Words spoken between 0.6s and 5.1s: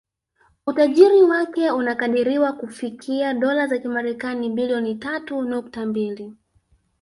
Utajiri wake unakadiriwa kufikia Dola za kimarekani bilioni